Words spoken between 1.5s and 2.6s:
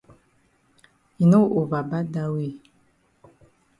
over bad dat way.